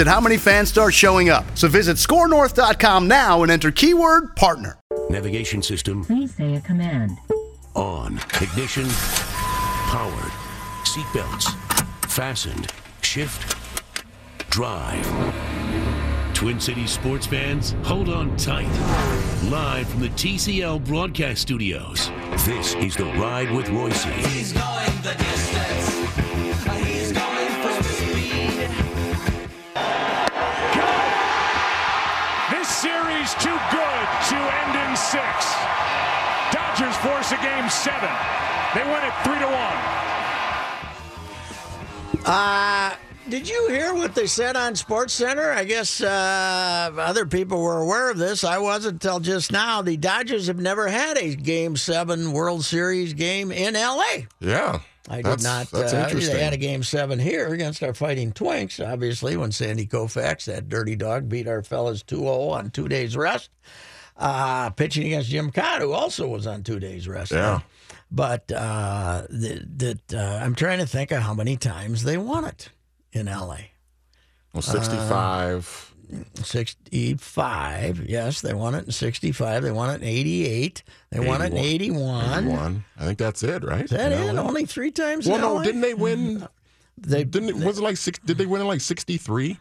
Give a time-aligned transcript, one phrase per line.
[0.00, 1.44] at how many fans start showing up.
[1.56, 4.78] So visit skornorth.com now and enter keyword partner.
[5.10, 7.12] Navigation system Please say a command.
[7.74, 8.18] on.
[8.40, 8.86] Ignition
[9.88, 10.32] powered.
[10.84, 11.54] Seatbelts
[12.08, 12.72] fastened.
[13.02, 13.56] Shift
[14.50, 15.06] drive.
[16.34, 18.68] Twin Cities sports fans, hold on tight.
[19.50, 22.10] Live from the TCL broadcast studios.
[22.44, 24.04] This is the Ride with Reusse.
[24.26, 26.86] He's going the distance.
[26.86, 27.05] He's
[35.10, 35.54] six.
[36.50, 38.10] Dodgers force a game seven.
[38.74, 40.06] They win it three to one.
[42.24, 42.94] Uh,
[43.28, 45.52] did you hear what they said on Sports Center?
[45.52, 48.42] I guess uh, other people were aware of this.
[48.42, 49.82] I wasn't until just now.
[49.82, 54.26] The Dodgers have never had a Game Seven World Series game in L.A.
[54.40, 54.80] Yeah.
[55.08, 55.70] I did that's, not.
[55.70, 56.34] That's uh, interesting.
[56.34, 60.68] They had a game seven here against our fighting Twinks, obviously, when Sandy Koufax, that
[60.68, 63.50] dirty dog, beat our fellas 2 0 on two days' rest.
[64.18, 67.32] Uh, pitching against Jim Kaat, who also was on two days' rest.
[67.32, 67.60] Yeah.
[68.10, 72.70] But uh, that uh, I'm trying to think of how many times they won it
[73.12, 73.58] in LA.
[74.54, 75.92] well, 65.
[76.42, 79.62] 65, yes, they won it in 65.
[79.62, 80.82] They won it in 88.
[81.10, 82.44] They won it in 81.
[82.44, 82.84] 81.
[82.96, 83.84] I think that's it, right?
[83.84, 84.40] Is that In it?
[84.40, 85.62] Only three times Well, no, LA?
[85.64, 86.46] didn't they win?
[86.98, 88.18] They, Didn't it, was it like six?
[88.20, 89.58] Did they win in like 63?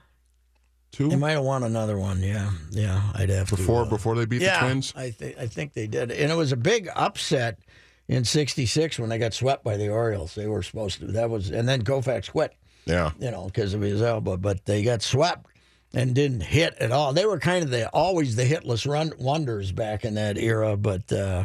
[0.95, 1.09] Two?
[1.09, 2.23] They might have won another one.
[2.23, 3.01] Yeah, yeah.
[3.15, 3.87] I'd have before to.
[3.87, 4.93] uh, before they beat yeah, the Twins?
[4.95, 7.59] I think I think they did, and it was a big upset
[8.07, 10.35] in '66 when they got swept by the Orioles.
[10.35, 11.07] They were supposed to.
[11.07, 12.53] That was, and then Koufax quit.
[12.85, 13.11] Yeah.
[13.19, 15.47] You know, because of his elbow, but they got swept
[15.93, 17.11] and didn't hit at all.
[17.11, 21.11] They were kind of the always the hitless run wonders back in that era, but.
[21.11, 21.43] Uh,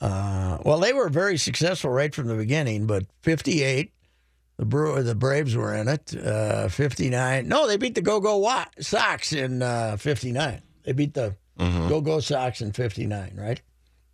[0.00, 3.92] uh, well, they were very successful right from the beginning, but 58,
[4.62, 6.16] the Brew, the Braves were in it.
[6.16, 10.62] Uh, 59, no, they beat the Go Go Wa- Sox in uh, 59.
[10.84, 11.88] They beat the Mm-hmm.
[11.88, 13.60] Go Go Sox in 59, right?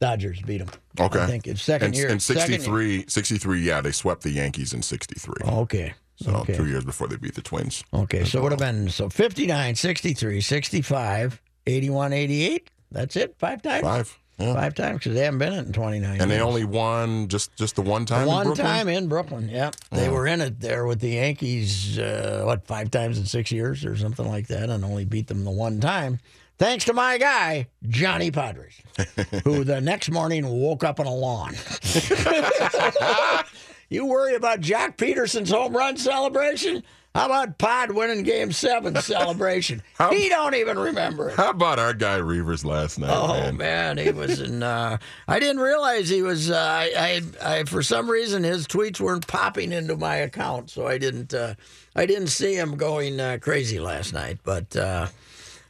[0.00, 0.68] Dodgers beat them.
[0.98, 1.20] Okay.
[1.20, 2.08] I think it's second and, year.
[2.08, 2.18] Year.
[2.18, 5.34] 63, 63, yeah, they swept the Yankees in 63.
[5.46, 5.94] Okay.
[6.16, 6.54] So okay.
[6.54, 7.84] two years before they beat the Twins.
[7.94, 12.70] Okay, so it would have been so 59, 63, 65, 81, 88.
[12.90, 13.82] That's it, five times.
[13.82, 14.18] Five.
[14.38, 14.54] Yeah.
[14.54, 17.54] Five times because they haven't been in it in 29 And they only won just
[17.56, 18.22] just the one time.
[18.22, 18.66] in One Brooklyn?
[18.66, 19.72] time in Brooklyn, yeah.
[19.90, 20.12] They Oh.
[20.12, 23.96] were in it there with the Yankees, uh, what, five times in six years or
[23.96, 26.20] something like that, and only beat them the one time.
[26.56, 28.74] Thanks to my guy, Johnny Podres,
[29.44, 31.54] who the next morning woke up on a lawn.
[33.88, 36.82] you worry about Joc Pederson's home run celebration?
[37.14, 39.82] How about Pod winning Game Seven celebration?
[39.94, 41.36] How- he don't even remember it.
[41.36, 43.56] How about our guy Reavers last night, Oh man?
[43.56, 43.98] man.
[43.98, 44.62] he was in.
[44.62, 46.50] Uh, I didn't realize he was.
[46.50, 50.86] Uh, I, I, I, for some reason, his tweets weren't popping into my account, so
[50.86, 51.34] I didn't.
[51.34, 51.54] Uh,
[51.96, 54.38] I didn't see him going uh, crazy last night.
[54.44, 55.08] But uh,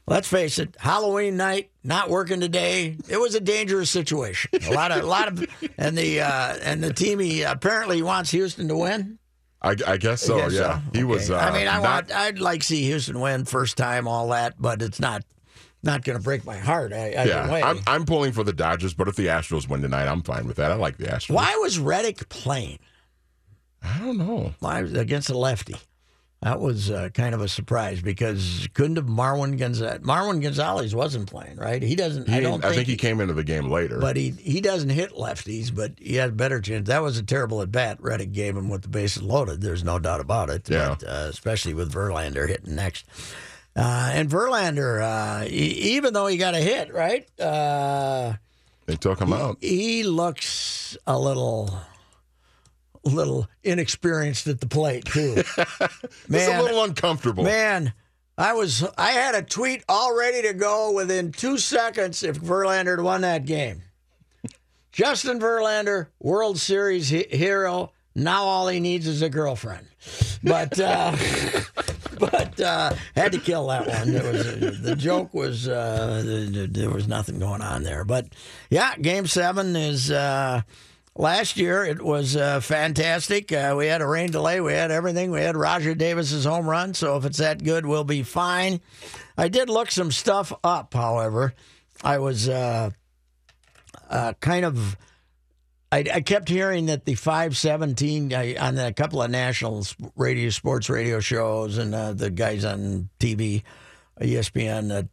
[0.07, 2.97] let's face it, Halloween night, not working today.
[3.09, 4.51] It was a dangerous situation.
[4.69, 5.47] A lot of, a lot of,
[5.79, 9.19] and the uh, and the team he apparently wants Houston to win.
[9.61, 10.39] I, I guess so.
[10.39, 10.83] I guess yeah, so.
[10.95, 11.31] he was.
[11.31, 12.13] Uh, I mean, I not- want.
[12.13, 15.25] I'd like to see Houston win first time, all that, but it's not.
[15.81, 16.93] Not going to break my heart.
[16.93, 17.61] I, either Yeah.
[17.65, 20.57] I'm, I'm pulling for the Dodgers, but if the Astros win tonight, I'm fine with
[20.57, 20.73] that.
[20.73, 21.35] I like the Astros.
[21.37, 22.81] Why was Reddick playing?
[23.81, 24.55] I don't know.
[24.59, 25.77] Why against a lefty?
[26.41, 29.99] That was uh, kind of a surprise because couldn't have Marwin Gonzalez.
[30.03, 31.83] Marwin Gonzalez wasn't playing, right?
[31.83, 32.29] He doesn't.
[32.29, 32.65] He I don't.
[32.65, 33.99] I think he came into the game later.
[33.99, 36.87] But he he doesn't hit lefties, but he had a better chance.
[36.87, 39.61] That was a terrible at bat Reddick gave him with the bases loaded.
[39.61, 40.71] There's no doubt about it.
[40.71, 40.95] Yeah.
[41.01, 43.05] But, uh, especially with Verlander hitting next.
[43.75, 45.49] Uh, and Verlander, uh, e-
[45.97, 47.29] even though he got a hit, right?
[47.41, 48.35] Uh,
[48.87, 49.59] they took him out.
[49.61, 51.79] he looks a little
[53.15, 55.43] little inexperienced at the plate too.
[56.31, 57.45] It's a little uncomfortable.
[57.45, 57.93] Man,
[58.37, 62.97] I was I had a tweet all ready to go within two seconds if Verlander
[62.97, 63.83] had won that game.
[64.93, 67.93] Justin Verlander, World Series he- hero.
[68.15, 69.87] Now all he needs is a girlfriend.
[70.43, 71.17] But uh,
[72.19, 74.13] but uh, had to kill that one.
[74.13, 76.23] There was the joke was uh,
[76.71, 78.05] there was nothing going on there.
[78.05, 78.27] But
[78.71, 80.11] yeah, Game Seven is.
[80.11, 80.63] Uh,
[81.19, 83.51] Last year it was uh, fantastic.
[83.51, 84.61] Uh, we had a rain delay.
[84.61, 85.33] We had everything.
[85.33, 86.95] We had Rajai Davis's home run.
[86.95, 88.81] So if it's that good, we'll be fine.
[89.37, 91.55] I did look some stuff up, however.
[92.05, 92.91] I was uh,
[94.09, 94.97] uh, kind of.
[95.91, 99.85] I, I kept hearing that the 517 I, on a couple of national
[100.15, 103.65] radio, sports radio shows, and uh, the guys on TV,
[104.21, 105.09] ESPN, that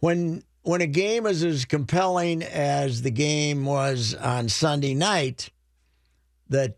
[0.00, 5.50] when when a game is as compelling as the game was on Sunday night,
[6.48, 6.76] that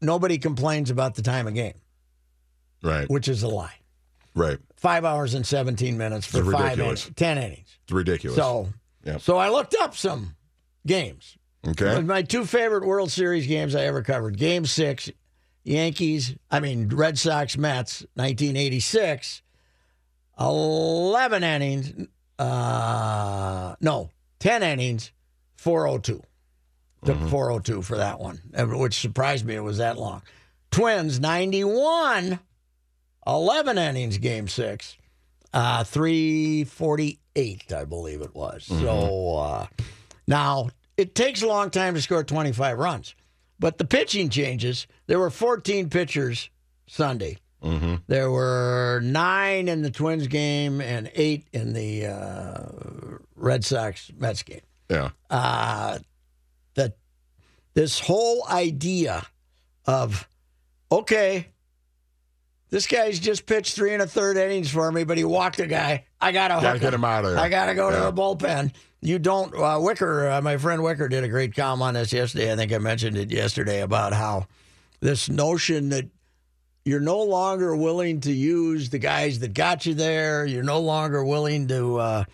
[0.00, 1.74] nobody complains about the time of game,
[2.82, 3.08] Right.
[3.08, 3.74] which is a lie.
[4.34, 4.58] Right.
[4.76, 7.78] Five hours and 17 minutes for It's five innings, 10 innings.
[7.84, 8.36] It's ridiculous.
[8.36, 8.68] So,
[9.04, 9.18] Yeah.
[9.18, 10.34] so I looked up some
[10.84, 11.36] games.
[11.68, 12.00] okay.
[12.00, 14.38] My two favorite World Series games I ever covered.
[14.38, 15.08] Game six,
[15.62, 19.42] Yankees, I mean, Red Sox, Mets, 1986.
[20.38, 22.08] 11 innings,
[22.40, 25.12] uh, no, 10 innings,
[25.56, 26.22] 402.
[27.04, 30.22] Took 402 for that one, which surprised me it was that long.
[30.70, 32.38] Twins, 91,
[33.26, 34.96] 11 innings, game six,
[35.54, 38.64] uh, 348, I believe it was.
[38.64, 39.66] So uh,
[40.26, 43.14] now it takes a long time to score 25 runs,
[43.58, 44.86] but the pitching changes.
[45.06, 46.50] There were 14 pitchers
[46.86, 47.38] Sunday.
[47.62, 47.94] Mm-hmm.
[48.06, 52.66] There were nine in the Twins game and eight in the uh,
[53.36, 54.60] Red Sox Mets game.
[54.88, 55.10] Yeah.
[55.28, 55.98] Uh,
[56.74, 56.96] that
[57.74, 59.26] this whole idea
[59.86, 60.28] of
[60.90, 61.48] okay,
[62.70, 65.66] this guy's just pitched three and a third innings for me, but he walked a
[65.66, 66.04] guy.
[66.20, 67.40] I gotta Gotta get him out of there.
[67.40, 67.96] I gotta go Yeah.
[67.96, 68.72] to the bullpen.
[69.02, 69.54] You don't.
[69.54, 72.52] Uh, Wicker, uh, my friend Wicker, did a great column on this yesterday.
[72.52, 74.46] I think I mentioned it yesterday about how
[75.00, 76.06] this notion that
[76.90, 80.44] you're no longer willing to use the guys that got you there.
[80.44, 82.24] You're no longer willing to, uh,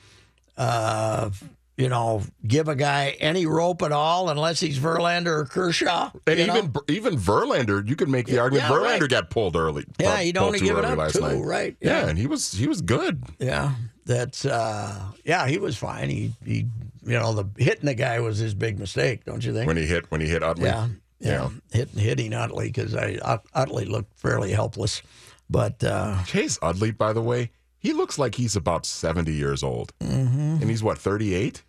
[0.56, 1.28] uh,
[1.76, 6.10] you know, give a guy any rope at all unless he's Verlander or Kershaw.
[6.26, 6.56] And you know?
[6.56, 9.10] even even Verlander, you could make the argument yeah, Verlander right.
[9.10, 9.84] got pulled early.
[9.98, 11.44] Yeah, pulled only give it up too, night.
[11.44, 11.76] right?
[11.82, 12.08] Yeah.
[12.08, 13.24] and he was he was good.
[13.38, 13.74] Yeah,
[14.06, 16.08] that's uh, yeah, he was fine.
[16.08, 16.66] He he,
[17.04, 19.66] you know, the hitting the guy was his big mistake, don't you think?
[19.66, 20.70] When he hit when he hit Utley.
[20.70, 20.88] yeah,
[21.20, 25.02] yeah, Hit, hitting Utley because I Ut- Utley looked fairly helpless,
[25.48, 29.92] but uh, Chase Utley, by the way, he looks like he's about seventy years old,
[30.00, 30.58] Mm-hmm.
[30.60, 31.62] and he's what thirty eight.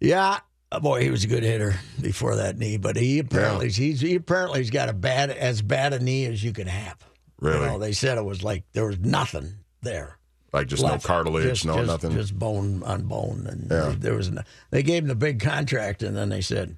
[0.00, 0.38] yeah.
[0.70, 4.14] uh, Boy, he was a good hitter before that knee, but he apparently he's he
[4.14, 6.96] apparently he's got a bad as bad a knee as you can have.
[7.40, 7.60] Really?
[7.60, 10.18] You know, they said it was like there was nothing there.
[10.52, 11.04] Like just left.
[11.04, 12.10] no cartilage, Just- no just- nothing.
[12.12, 13.94] just bone on bone, and Yeah.
[13.98, 14.30] there was.
[14.30, 16.76] No, they gave him the big contract, and then they said,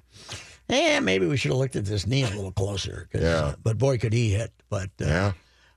[0.69, 3.35] "Eh, maybe we should have looked at this knee a little closer." 'cause, Yeah.
[3.37, 4.51] uh, but boy, could he hit!
[4.69, 5.31] But uh, yeah.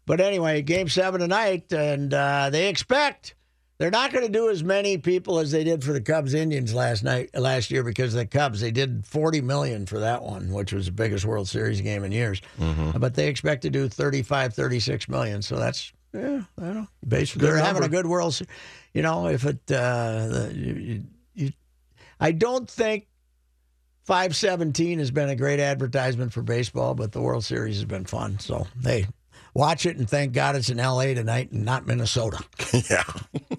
[0.06, 3.34] but anyway, game seven tonight, and uh, they expect
[3.78, 6.74] they're not going to do as many people as they did for the Cubs Indians
[6.74, 10.72] last night last year because the Cubs they did forty million for that one, which
[10.72, 12.40] was the biggest World Series game in years.
[12.58, 12.98] Mm-hmm.
[12.98, 15.42] But they expect to do 35, 36 million.
[15.42, 16.88] So that's yeah, I don't know.
[17.06, 18.32] Basically, they're having a good World.
[18.34, 18.46] Se-
[18.94, 21.02] You know, if it uh, the, you, you,
[21.34, 21.52] you,
[22.18, 23.06] I don't think.
[24.08, 28.38] 517 has been a great advertisement for baseball, but the World Series has been fun.
[28.38, 29.06] So, hey,
[29.52, 32.42] watch it and thank God it's in LA tonight and not Minnesota.
[32.90, 33.04] yeah.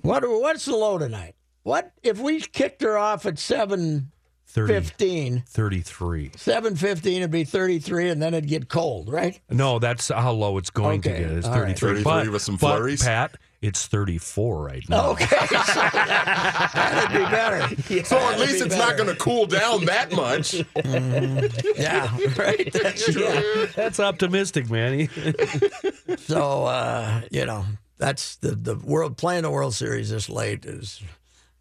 [0.01, 1.35] What what's the low tonight?
[1.61, 4.11] What if we kicked her off at 7
[4.47, 6.31] 30, 15, 33.
[6.35, 9.39] 715 it'd be 33 and then it'd get cold, right?
[9.51, 11.31] No, that's how low it's going Okay, to get.
[11.31, 11.77] It's all right.
[11.77, 12.01] 33.
[12.01, 13.03] 33 but, with some but, flurries?
[13.03, 15.11] Pat, it's 34 right now.
[15.11, 18.05] Okay, so that, that'd be better.
[18.05, 20.53] So at least be it's not going to cool down that much.
[21.77, 22.71] Yeah, right.
[22.71, 23.67] That's true.
[23.75, 25.09] That's optimistic, man.
[26.17, 27.65] So uh, you know,
[27.97, 31.01] that's the the world playing the World Series this late is.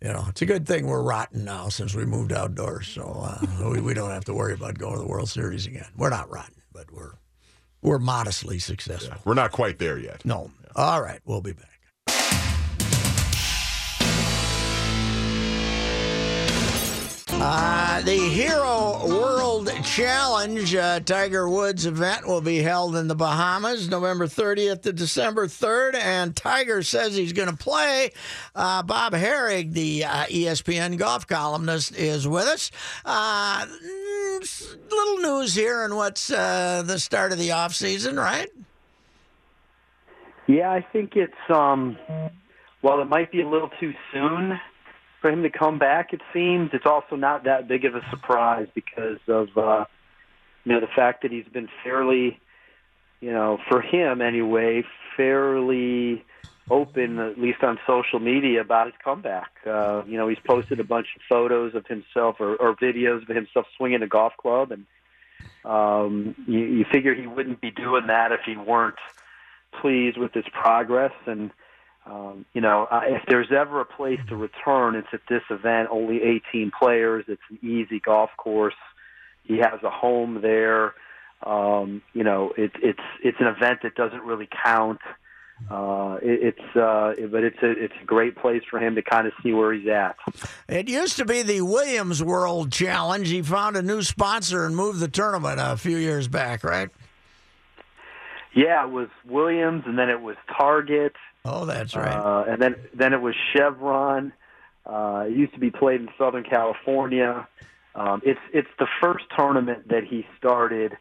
[0.01, 3.69] You know, it's a good thing we're rotten now since we moved outdoors, so uh,
[3.71, 5.87] we, we don't have to worry about going to the World Series again.
[5.97, 7.15] We're not rotten, but we're
[7.83, 9.19] we're modestly successful.
[9.25, 10.25] We're not quite there yet.
[10.25, 10.51] No.
[10.77, 11.78] All right, we'll be back.
[17.41, 23.89] Uh, the Hero World Challenge uh, Tiger Woods event will be held in the Bahamas
[23.89, 28.11] November 30th to December 3rd, and Tiger says he's going to play.
[28.57, 32.73] Uh, Bob Harig, the uh, ESPN golf columnist, is with us.
[33.05, 38.49] Uh, mm, little news here on what's uh, the start of the off season, right?
[40.49, 41.97] Yeah, I think it's um
[42.83, 44.59] well, it might be a little too soon
[45.21, 46.13] for him to come back.
[46.13, 49.85] It seems it's also not that big of a surprise because of uh,
[50.65, 52.39] you know the fact that he's been fairly,
[53.21, 54.85] you know, for him anyway,
[55.17, 56.25] fairly
[56.71, 59.51] open, at least on social media, about his comeback.
[59.67, 63.35] Uh, you know, he's posted a bunch of photos of himself or, or videos of
[63.35, 64.87] himself swinging a golf club, and
[65.65, 68.99] um, you, you figure he wouldn't be doing that if he weren't
[69.81, 71.13] pleased with his progress.
[71.27, 71.51] And
[72.09, 75.89] um, you know, uh, if there's ever a place to return, it's at this event.
[75.91, 77.25] Only 18 players.
[77.29, 78.75] It's an easy golf course.
[79.45, 80.95] He has a home there.
[81.45, 85.01] Um, you know, it, it's it's an event that doesn't really count.
[85.71, 89.27] Uh, it, it's uh, but it's a it's a great place for him to kind
[89.27, 90.17] of see where he's at.
[90.69, 93.29] It used to be the Williams World Challenge.
[93.29, 96.91] He found a new sponsor and moved the tournament a few years back, right?
[98.55, 101.15] Yeah, it was Williams, and then it was Target.
[101.45, 102.15] Oh, that's right.
[102.15, 104.33] Uh, and then then it was Chevron.
[104.85, 107.47] Uh, it used to be played in Southern California.
[107.95, 110.97] Um, it's it's the first tournament that he started.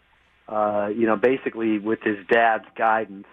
[0.48, 3.28] Uh, you know, basically with his dad's guidance,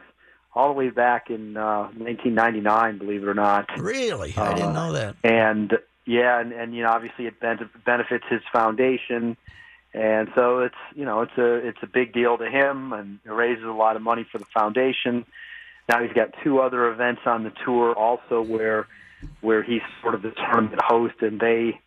[0.55, 2.99] all the way back in uh, 1999.
[2.99, 3.69] Believe it or not.
[3.79, 5.17] Really, I didn't know that.
[5.23, 9.37] And yeah, and, and you know, obviously it ben- benefits his foundation,
[9.93, 13.31] and so it's you know it's a it's a big deal to him, and it
[13.31, 15.25] raises a lot of money for the foundation.
[15.88, 18.87] Now he's got two other events on the tour also where
[19.41, 21.81] where he's sort of the tournament host, and they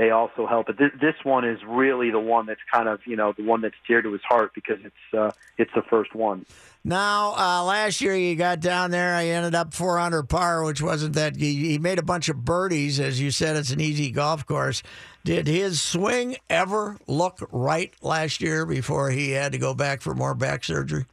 [0.00, 0.66] they also help.
[0.66, 3.60] But this, this one is really the one that's kind of you know the one
[3.60, 6.46] that's dear to his heart because it's uh, it's the first one.
[6.82, 9.14] Now, uh, last year you got down there.
[9.14, 11.36] I ended up four under par, which wasn't that.
[11.36, 13.56] He, he made a bunch of birdies, as you said.
[13.56, 14.82] It's an easy golf course.
[15.22, 20.14] Did his swing ever look right last year before he had to go back for
[20.14, 21.04] more back surgery?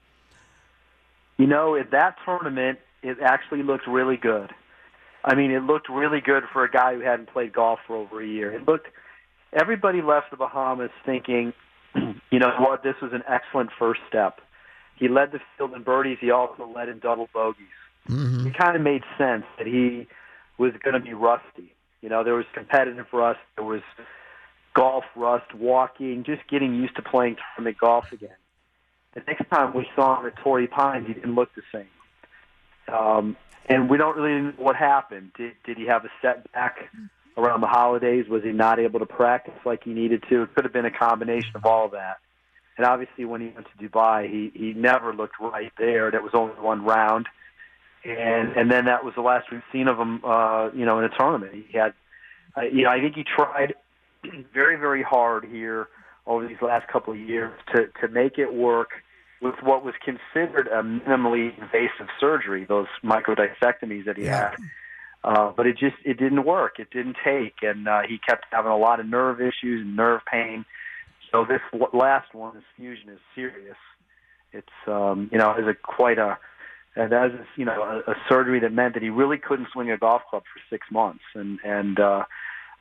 [1.37, 4.51] You know, at that tournament, it actually looked really good.
[5.23, 8.21] I mean, it looked really good for a guy who hadn't played golf for over
[8.21, 8.51] a year.
[8.51, 8.87] It looked.
[9.53, 11.53] Everybody left the Bahamas thinking,
[11.95, 14.39] you know what, this was an excellent first step.
[14.97, 16.17] He led the field in birdies.
[16.19, 17.67] He also led in double bogeys.
[18.09, 18.47] Mm-hmm.
[18.47, 20.07] It kind of made sense that he
[20.57, 21.73] was going to be rusty.
[22.01, 23.81] You know, there was competitive rust, there was
[24.73, 28.29] golf rust, walking, just getting used to playing tournament golf again.
[29.17, 32.95] The next time we saw him at Torrey Pines, he didn't look the same.
[32.95, 33.35] Um,
[33.67, 35.31] and we don't really know what happened.
[35.35, 36.77] Did, did he have a setback
[37.35, 38.27] around the holidays?
[38.29, 40.43] Was he not able to practice like he needed to?
[40.43, 42.17] It could have been a combination of all of that.
[42.77, 46.11] And obviously, when he went to Dubai, he he never looked right there.
[46.11, 47.25] That was only one round,
[48.05, 50.23] and and then that was the last we've seen of him.
[50.23, 51.95] Uh, you know, in a tournament, he had.
[52.55, 53.73] Uh, you know, I think he tried
[54.53, 55.87] very very hard here
[56.27, 58.89] over these last couple of years to to make it work
[59.41, 64.51] with what was considered a minimally invasive surgery, those microdiscectomies that he Yeah.
[64.51, 64.57] had.
[65.23, 66.79] Uh, but it just it didn't work.
[66.79, 70.21] It didn't take, and uh, he kept having a lot of nerve issues and nerve
[70.31, 70.63] pain.
[71.31, 73.75] So this w- last one, this fusion, is serious.
[74.53, 76.37] It's um, you know is a quite a
[76.95, 79.91] and that is you know a, a surgery that meant that he really couldn't swing
[79.91, 82.23] a golf club for six months, and and uh,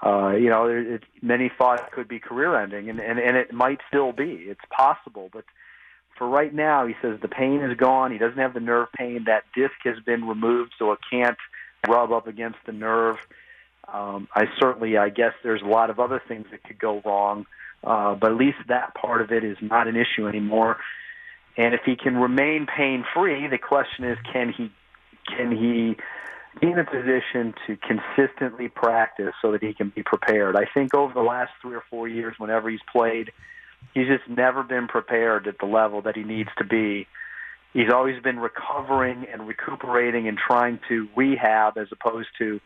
[0.05, 3.37] uh, you know it, it, many thought it could be career ending, and, and and
[3.37, 4.45] it might still be.
[4.47, 5.45] It's possible, but
[6.19, 8.13] for right now, he says the pain is gone.
[8.13, 9.25] He doesn't have the nerve pain.
[9.27, 11.37] That disc has been removed, so it can't
[11.89, 13.17] rub up against the nerve.
[13.93, 17.47] Um, I certainly, I guess, there's a lot of other things that could go wrong,
[17.85, 20.79] uh, but at least that part of it is not an issue anymore.
[21.57, 24.71] And if he can remain pain free, the question is, can he
[25.37, 25.97] can he
[26.61, 30.57] be in a position to consistently practice so that he can be prepared?
[30.57, 33.31] I think over the last three or four years, whenever he's played,
[33.95, 37.07] he's just never been prepared at the level that he needs to be.
[37.73, 42.61] He's always been recovering and recuperating and trying to rehab as opposed to,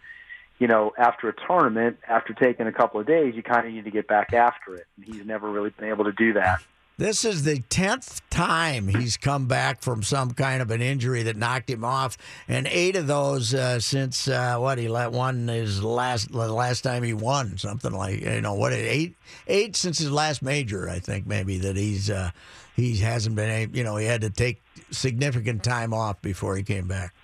[0.58, 3.84] you know, after a tournament, after taking a couple of days, you kind of need
[3.84, 4.86] to get back after it.
[4.96, 6.62] And he's never really been able to do that.
[7.00, 11.34] This is the tenth time he's come back from some kind of an injury that
[11.34, 15.82] knocked him off, and eight of those uh, since uh, what he let one his
[15.82, 19.16] last the last time he won something like you know what eight
[19.48, 22.32] eight since his last major I think maybe that he's uh,
[22.76, 26.62] he hasn't been able, you know he had to take significant time off before he
[26.62, 27.14] came back.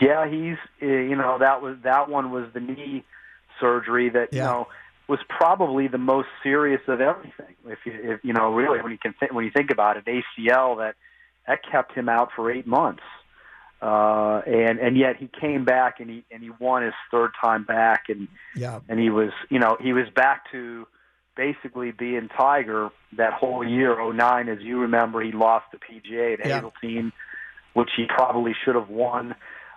[0.00, 3.04] Yeah, he's uh, you know that was that one was the knee
[3.60, 4.66] surgery that you know
[5.08, 7.54] was probably the most serious of everything.
[7.66, 10.04] If you if you know really when you can think when you think about it,
[10.06, 10.94] ACL that
[11.46, 13.02] that kept him out for eight months,
[13.82, 17.64] uh, and and yet he came back and he and he won his third time
[17.64, 20.86] back and Yeah, and he was you know he was back to
[21.36, 26.46] basically being Tiger that whole year '09 as you remember he lost the PGA at
[26.46, 26.54] Yeah.
[26.56, 27.12] Hazeltine,
[27.74, 29.34] which he probably should have won.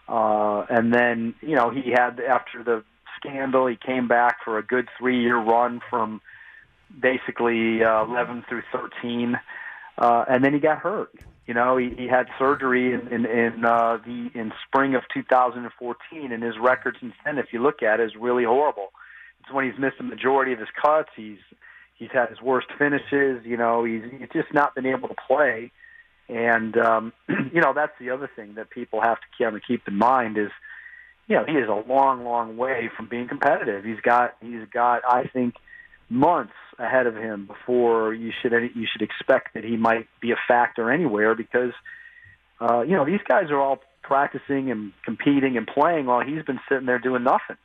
[0.08, 2.84] Uh, and then, you know, he had after the
[3.18, 3.68] scandal.
[3.68, 6.22] He came back for a good three-year run from
[7.00, 9.40] basically uh, 11 through 13,
[9.98, 11.12] uh, and then he got hurt.
[11.46, 16.32] You know, he, he had surgery in in, in uh, the in spring of 2014,
[16.32, 18.90] and his record since then, if you look at it, is really horrible.
[19.40, 21.10] It's when he's missed the majority of his cuts.
[21.16, 21.40] He's
[21.96, 23.46] he's had his worst finishes.
[23.46, 25.72] You know, he's he's just not been able to play.
[26.30, 29.88] And um, you know, that's the other thing that people have to kind of keep
[29.88, 30.52] in mind is,
[31.28, 33.84] you know, he is a long, long way from being competitive.
[33.84, 35.56] He's got he's got I think
[36.10, 40.38] months ahead of him before you should you should expect that he might be a
[40.48, 41.74] factor anywhere because
[42.62, 46.60] uh, you know these guys are all practicing and competing and playing while he's been
[46.70, 47.58] sitting there doing nothing.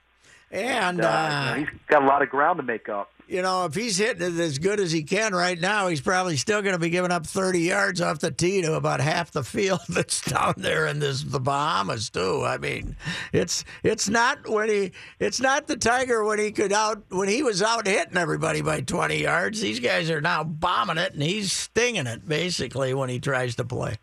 [0.50, 3.10] And Uh, uh, you know, he's got a lot of ground to make up.
[3.32, 6.36] You know, if he's hitting it as good as he can right now, he's probably
[6.36, 9.42] still going to be giving up 30 yards off the tee to about half the
[9.42, 12.42] field that's down there in this the Bahamas too.
[12.44, 12.94] I mean,
[13.32, 17.42] it's it's not when he it's not the Tiger when he could out when he
[17.42, 19.62] was out hitting everybody by 20 yards.
[19.62, 23.64] These guys are now bombing it and he's stinging it basically when he tries to
[23.64, 23.96] play.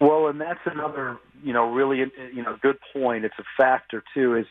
[0.00, 3.24] Well, and that's another, you know, really, uh, you know, good point.
[3.24, 4.36] It's a factor too.
[4.36, 4.46] Is,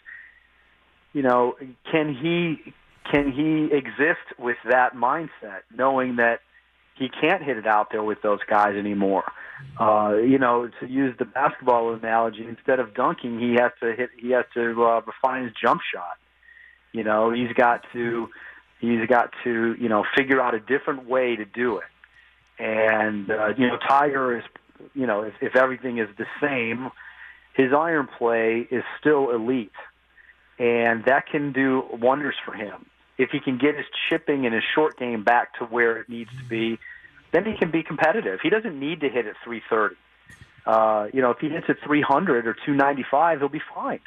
[1.14, 1.56] you know,
[1.90, 2.74] can he
[3.10, 6.40] can he exist with that mindset, knowing that
[6.96, 9.24] he can't hit it out there with those guys anymore?
[9.80, 14.10] Uh, you know, to use the basketball analogy, instead of dunking, he has to hit.
[14.18, 16.18] He has to uh, refine his jump shot.
[16.92, 18.30] You know, he's got to
[18.80, 22.64] he's got to you know figure out a different way to do it.
[22.64, 24.44] And uh, you know, Tiger is
[24.94, 26.92] you know if, if everything is the same,
[27.56, 29.72] his iron play is still elite,
[30.60, 32.86] and that can do wonders for him.
[33.18, 36.32] If he can get his chipping and his short game back to where it needs
[36.32, 36.80] to be,
[37.32, 38.40] then he can be competitive.
[38.42, 39.96] He doesn't need to hit at 330.
[40.66, 44.00] Uh, you know, if he hits at 300 or 295, he'll be fine.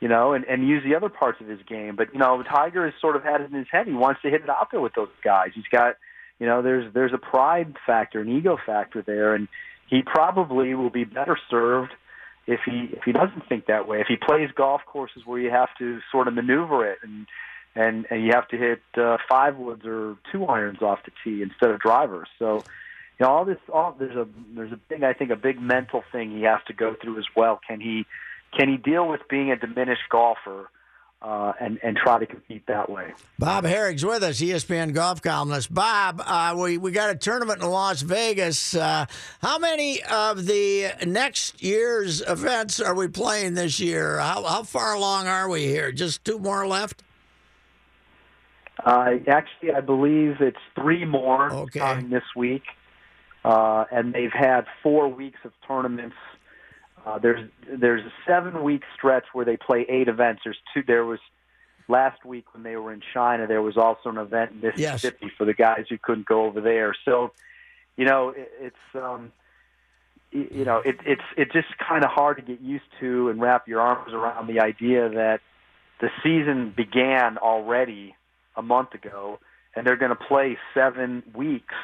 [0.00, 1.94] You know, and, and use the other parts of his game.
[1.94, 3.86] But you know, Tiger has sort of had it in his head.
[3.86, 5.50] He wants to hit it out there with those guys.
[5.54, 5.96] He's got,
[6.38, 9.46] you know, there's there's a pride factor, an ego factor there, and
[9.88, 11.92] he probably will be better served
[12.46, 14.00] if he if he doesn't think that way.
[14.00, 17.26] If he plays golf courses where you have to sort of maneuver it and
[17.74, 21.42] and, and you have to hit uh, five woods or two irons off the tee
[21.42, 22.28] instead of drivers.
[22.38, 22.64] So,
[23.18, 26.02] you know, all this all there's a there's a big I think a big mental
[26.10, 27.60] thing he has to go through as well.
[27.66, 28.06] Can he
[28.56, 30.70] can he deal with being a diminished golfer
[31.22, 33.12] uh, and and try to compete that way?
[33.38, 35.72] Bob Harig's with us, ESPN golf columnist.
[35.72, 38.74] Bob, uh, we we got a tournament in Las Vegas.
[38.74, 39.04] Uh,
[39.42, 44.18] how many of the next year's events are we playing this year?
[44.18, 45.92] How how far along are we here?
[45.92, 47.02] Just two more left.
[48.84, 51.78] Uh, actually, I believe it's three more Okay.
[51.78, 52.62] starting this week,
[53.44, 56.16] uh, and they've had four weeks of tournaments.
[57.06, 60.42] Uh, there's there's a seven week stretch where they play eight events.
[60.44, 60.82] There's two.
[60.86, 61.18] There was
[61.88, 63.46] last week when they were in China.
[63.46, 65.02] There was also an event in Yes.
[65.02, 66.94] Mississippi for the guys who couldn't go over there.
[67.04, 67.32] So,
[67.96, 69.32] you know, it, it's um,
[70.30, 73.66] you know, it, it's it's just kind of hard to get used to and wrap
[73.66, 75.40] your arms around the idea that
[76.00, 78.14] the season began already
[78.56, 79.38] a month ago,
[79.74, 81.74] and they're going to play seven weeks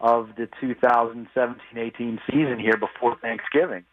[0.00, 3.84] of the 2017-18 season here before Thanksgiving.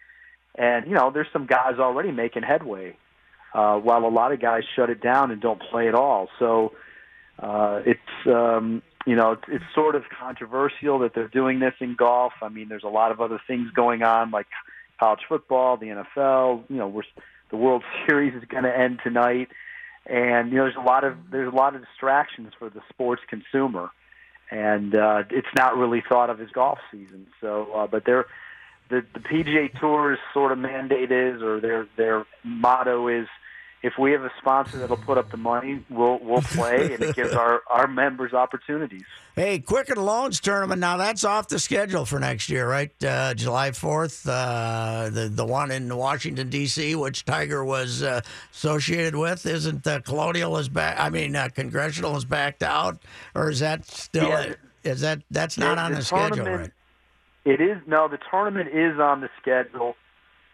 [0.56, 2.96] And you know, there's some guys already making headway,
[3.54, 6.28] uh, while a lot of guys shut it down and don't play at all.
[6.40, 6.74] So
[7.38, 11.96] uh, it's um, you know it's, it's sort of controversial that they're doing this in
[11.96, 12.34] golf.
[12.42, 14.48] I mean, there's a lot of other things going on like
[15.00, 16.64] college football, the NFL.
[16.70, 17.04] You know, we're,
[17.52, 19.50] the World Series is going to end tonight,
[20.10, 23.22] and you know there's a lot of there's a lot of distractions for the sports
[23.30, 23.92] consumer,
[24.50, 27.28] and uh, it's not really thought of as golf season.
[27.40, 28.26] So, uh, but they're
[28.90, 33.28] the the PGA Tour's sort of mandate is, or their their motto is,
[33.82, 37.16] if we have a sponsor that'll put up the money, we'll we'll play, and it
[37.16, 39.06] gives our our members opportunities.
[39.36, 40.82] Hey, Quicken Loans tournament.
[40.82, 42.92] Now that's off the schedule for next year, right?
[43.04, 49.16] Uh, July fourth, uh, the the one in Washington D.C., which Tiger was uh, associated
[49.16, 50.98] with, isn't uh, Colonial is back?
[51.00, 53.02] I mean, uh, Congressional is backed out,
[53.34, 54.28] or is that still?
[54.28, 54.54] Yeah.
[54.84, 56.72] Is that that's not Yeah, on the the, schedule, right?
[57.46, 59.96] It is no, the tournament is on the schedule.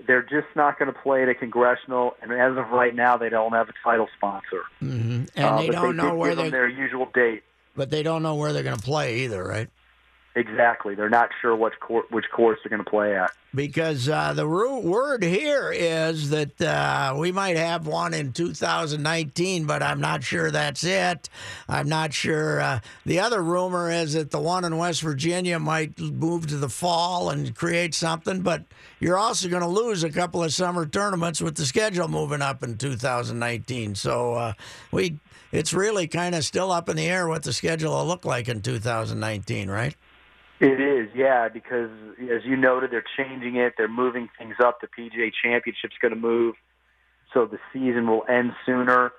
[0.05, 3.29] They're just not going to play at at Congressional, and as of right now, they
[3.29, 4.63] don't have a title sponsor.
[4.79, 7.43] hmm And Uh, they don't they know where they, their usual date.
[7.75, 9.69] but they don't know where they're going to play either, right?
[10.36, 10.95] Exactly.
[10.95, 13.32] They're not sure which cour- which course they're going to play at.
[13.54, 19.65] because uh, the ru- word here is that uh, we might have one in 2019,
[19.65, 21.30] but I'm not sure that's it.
[21.69, 22.60] I'm not sure.
[22.60, 26.69] Uh, the other rumor is that the one in West Virginia might move to the
[26.69, 28.63] fall and create something, but
[29.00, 32.62] you're also going to lose a couple of summer tournaments with the schedule moving up
[32.62, 33.95] in 2019.
[33.95, 34.54] So uh,
[34.91, 35.17] we.
[35.52, 38.50] It's really kind of still up in the air what the schedule will look like
[38.50, 39.95] in 2019, right?
[40.59, 41.89] It is, yeah, because
[42.19, 43.73] as you noted, they're changing it.
[43.77, 44.79] They're moving things up.
[44.79, 46.55] The PGA Championship's going to move,
[47.33, 49.11] so the season will end sooner.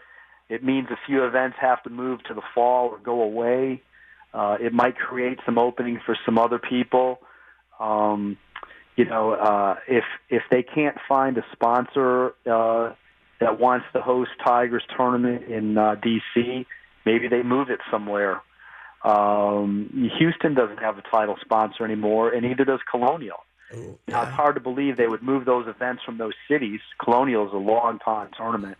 [0.49, 3.83] It means a few events have to move to the fall or go away.
[4.33, 7.18] Uh, it might create some openings for some other people.
[7.79, 8.38] Um,
[8.96, 12.94] you know, uh, if if they can't find a sponsor uh,
[13.40, 16.64] that wants to host Tigers tournament in uh, DC,
[17.05, 18.40] maybe they move it somewhere.
[19.07, 23.38] Um, Houston doesn't have a title sponsor anymore, and neither does Colonial.
[24.09, 26.81] Now, it's hard to believe they would move those events from those cities.
[27.03, 28.79] Colonial is a long time tournament.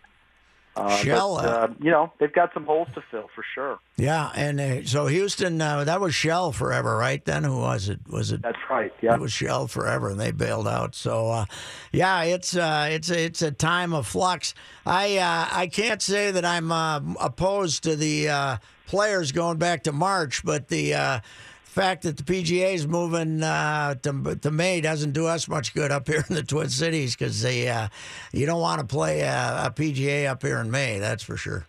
[0.77, 3.79] Uh, Shell, but, uh, you know, they've got some holes to fill for sure.
[3.95, 7.23] Yeah, and uh, so Houston, uh, that was Shell forever, right?
[7.25, 7.99] Then who was it?
[8.07, 8.43] Was it?
[8.43, 8.93] That's right.
[9.01, 10.93] Yeah, it was Shell forever, and they bailed out.
[10.93, 11.45] So, uh,
[11.91, 14.53] yeah, it's uh, it's a, it's a time of flux.
[14.85, 18.57] I uh, I can't say that I'm uh, opposed to the uh,
[18.87, 21.19] players going back to March, but the uh,
[21.63, 25.91] fact that the PGA is moving uh, to, to May doesn't do us much good
[25.91, 27.89] up here in the Twin Cities because uh,
[28.31, 30.97] you don't want to play a, a PGA up here in May.
[30.97, 31.67] That's for sure.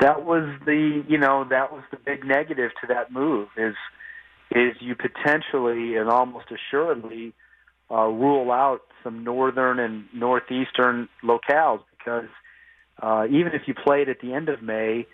[0.00, 3.74] that was the you know that was the big negative to that move is
[4.50, 7.34] is you potentially and almost assuredly
[7.90, 12.28] uh, rule out some northern and northeastern locales because
[13.02, 15.06] uh, even if you played at the end of May,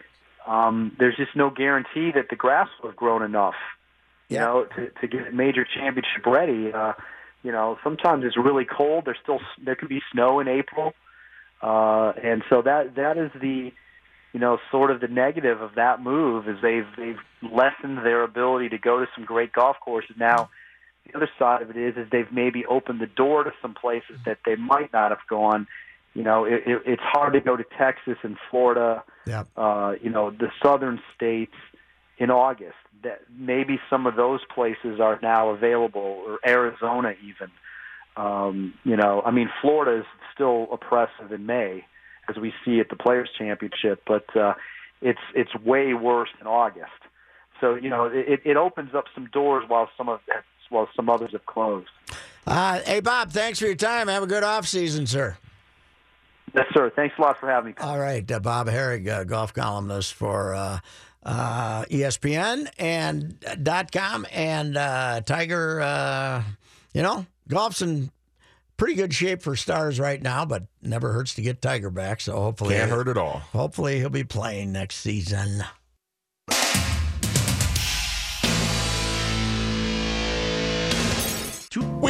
[0.47, 3.55] um, there's just no guarantee that the grass will have grown enough,
[4.29, 6.73] you know, to, to get a major championship ready.
[6.73, 6.93] Uh,
[7.43, 9.05] you know, sometimes it's really cold.
[9.05, 10.95] There's still there can be snow in April,
[11.63, 13.73] uh, and so that that is the
[14.35, 18.69] you know, sort of the negative of that move is they've they've lessened their ability
[18.71, 20.17] to go to some great golf courses.
[20.19, 20.51] Now,
[21.07, 24.17] the other side of it is is they've maybe opened the door to some places
[24.27, 25.69] that they might not have gone.
[26.14, 29.03] You know, it, it, it's hard to go to Texas and Florida.
[29.27, 29.44] Yeah.
[29.57, 31.55] Uh, you know, the southern states
[32.18, 32.77] in August.
[33.03, 37.50] That maybe some of those places are now available, or Arizona even.
[38.16, 41.85] Um, you know, I mean, Florida is still oppressive in May
[42.29, 44.55] as we see at the Players Championship, but uh,
[45.03, 46.90] it's it's way worse in August.
[47.61, 50.20] So you know it, it opens up some doors while some of
[50.70, 51.90] while some others have closed.
[52.46, 54.09] Uh, hey, Bob, thanks for your time.
[54.09, 55.37] Have a good off season, sir.
[56.55, 56.90] Yes, sir.
[56.95, 57.75] Thanks a lot for having me.
[57.81, 60.79] All right, uh, Bob Harig, uh, golf columnist for uh,
[61.25, 65.81] uh, ESPN and uh, dot com and uh, Tiger.
[65.81, 66.43] Uh,
[66.93, 68.11] you know, golf's in
[68.77, 72.21] pretty good shape for stars right now, but never hurts to get Tiger back.
[72.21, 73.38] So hopefully, Can't hurt at all.
[73.53, 75.64] Hopefully, he'll be playing next season.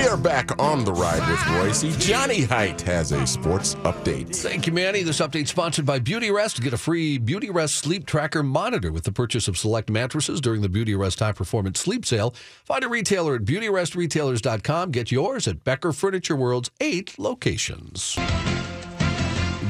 [0.04, 1.98] We are back on the ride with Reusse.
[1.98, 4.36] Johnny Heidt has a sports update.
[4.36, 5.02] Thank you, Manny.
[5.02, 6.60] This update sponsored by Beauty Rest.
[6.60, 10.60] Get a free Beauty Rest sleep tracker monitor with the purchase of select mattresses during
[10.60, 12.34] the Beauty Rest High Performance Sleep Sale.
[12.66, 14.90] Find a retailer at beautyrestretailers.com.
[14.90, 18.18] Get yours at Becker Furniture World's eight locations.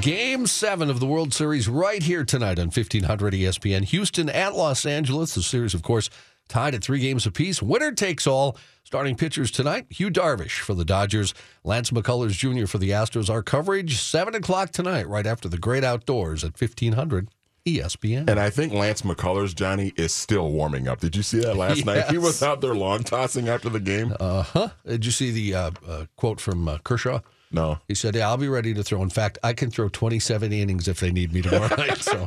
[0.01, 3.85] Game seven of the World Series right here tonight on 1500 ESPN.
[3.85, 5.37] Houston at Los Angeles.
[5.37, 6.11] The series, of course,
[6.49, 7.63] tied at three games apiece.
[7.63, 8.57] Winner takes all.
[8.85, 11.33] Starting pitchers tonight, Yu Darvish for the Dodgers,
[11.65, 12.67] Lance McCullers Jr.
[12.67, 13.31] for the Astros.
[13.31, 17.29] Our coverage, 7 o'clock tonight, right after the great outdoors at 1500
[17.67, 18.29] ESPN.
[18.29, 21.01] And I think Lance McCullers, Johnny, is still warming up.
[21.01, 22.11] Did you see that last night?
[22.11, 24.15] He was out there long tossing after the game.
[24.21, 24.69] Uh huh.
[24.87, 27.21] Did you see the uh, uh, quote from uh, Kershaw?
[27.55, 27.79] No.
[27.89, 29.01] He said, Yeah, I'll be ready to throw.
[29.03, 31.99] In fact, I can throw 27 innings if they need me tomorrow night.
[31.99, 32.27] So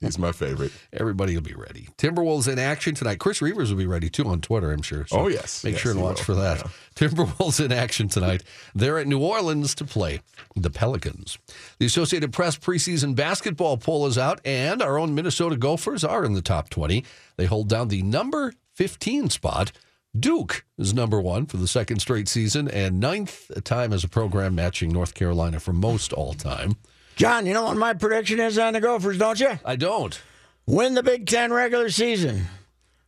[0.00, 0.72] He's my favorite.
[0.92, 1.88] everybody will be ready.
[1.98, 3.18] Timberwolves in action tonight.
[3.18, 5.06] Chris Reavers will be ready too on Twitter, I'm sure.
[5.08, 5.64] So Oh, yes.
[5.64, 6.24] Make Yes, sure and watch will.
[6.24, 6.58] for that.
[6.58, 6.70] Yeah.
[7.08, 8.42] Timberwolves in action tonight.
[8.74, 10.20] They're at New Orleans to play
[10.56, 11.38] the Pelicans.
[11.78, 16.32] The Associated Press preseason basketball poll is out, and our own Minnesota Gophers are in
[16.34, 17.04] the top 20.
[17.36, 19.72] They hold down the number 15 spot.
[20.18, 24.54] Duke is number one for the second straight season and ninth time as a program
[24.54, 26.76] matching North Carolina for most all time.
[27.16, 29.58] John, you know what my prediction is on the Gophers, don't you?
[29.64, 30.18] I don't.
[30.66, 32.46] Win the Big Ten regular season,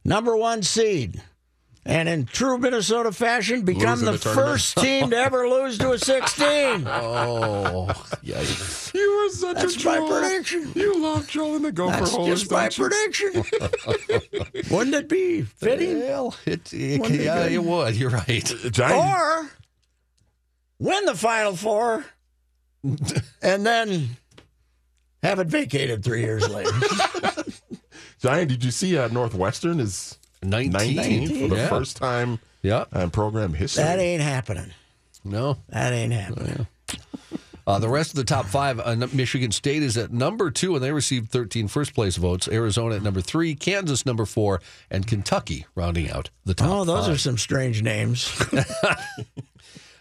[0.05, 1.23] number one seed,
[1.87, 5.99] and in true Minnesota fashion, become the the first team to ever lose to a
[5.99, 6.47] 16.
[6.87, 7.87] Oh,
[8.25, 8.93] yikes.
[8.95, 10.09] You were such That's a my troll.
[10.21, 10.73] prediction.
[10.75, 12.89] You love trolling the Gopher That's holes, just my you?
[12.89, 14.71] prediction.
[14.71, 16.01] Wouldn't it be fitting?
[16.01, 17.97] Well, it, it, Wouldn't it yeah, it would.
[17.97, 18.45] You're right.
[18.71, 19.51] Giant, Or
[20.79, 22.05] win the Final Four
[23.43, 24.11] and then
[25.23, 26.71] have it vacated three years later.
[28.21, 30.73] Giant, did you see uh, Northwestern is 19.
[30.97, 31.69] 19 for the Yeah.
[31.69, 32.85] first time Yeah.
[32.95, 33.85] in program history?
[33.85, 34.71] that ain't happening.
[35.25, 35.59] No.
[35.69, 36.67] That ain't happening.
[37.67, 40.83] Uh, the rest of the top five, uh, Michigan State is at number two, and
[40.83, 42.49] they received 13 first place votes.
[42.49, 47.05] Arizona at number three, Kansas number four, and Kentucky rounding out the top Oh, those
[47.05, 47.15] five.
[47.15, 48.33] are some strange names.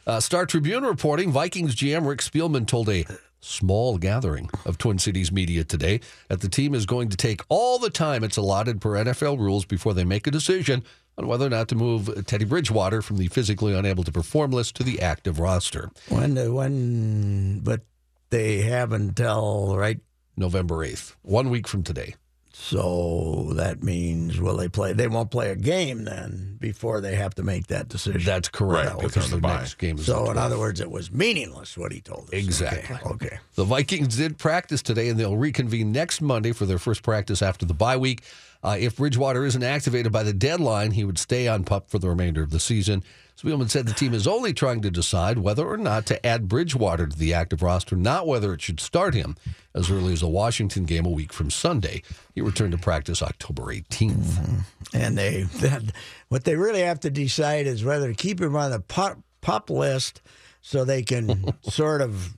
[0.08, 3.06] Uh, Star Tribune reporting Vikings GM Rick Spielman told a
[3.42, 7.80] small gathering of Twin Cities media today that the team is going to take all
[7.80, 10.84] the time it's allotted per NFL rules before they make a decision
[11.18, 14.76] on whether or not to move Teddy Bridgewater from the physically unable to perform list
[14.76, 15.92] to the active roster.
[16.08, 17.82] when, uh, when, but
[18.30, 20.00] they have until, right?
[20.38, 22.16] November 8th, one week from today.
[22.62, 24.92] So that means, will they play?
[24.92, 28.22] They won't play a game then before they have to make that decision.
[28.26, 30.92] That's correct Right, because because the the next game is so, in other words, it
[30.92, 32.34] was meaningless what he told us.
[32.34, 32.98] Exactly.
[32.98, 33.28] Okay.
[33.28, 33.40] okay.
[33.56, 37.66] The Vikings did practice today, and they'll reconvene next Monday for their first practice after
[37.66, 38.24] the bye week.
[38.62, 42.10] Uh, if Bridgewater isn't activated by the deadline, he would stay on pup for the
[42.10, 43.04] remainder of the season.
[43.40, 47.08] Spielman said the team is only trying to decide whether or not to add Bridgewater
[47.08, 49.38] to the active roster, not whether it should start him
[49.74, 52.02] as early as a Washington game a week from Sunday.
[52.36, 54.66] He returned to practice October 18th.
[54.94, 55.84] And they, that,
[56.28, 59.70] what they really have to decide is whether to keep him on the pup, pup
[59.70, 60.22] list
[60.62, 62.36] so they can sort of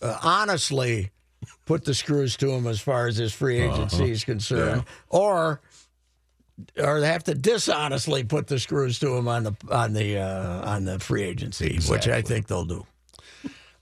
[0.00, 1.10] uh, honestly
[1.66, 5.60] put the screws to him as far as his free agency is concerned, or
[6.78, 10.68] or they have to dishonestly put the screws to him on the on the uh,
[10.70, 12.86] on the free agency, which I think they'll do.